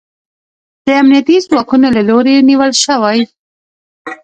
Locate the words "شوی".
2.83-3.19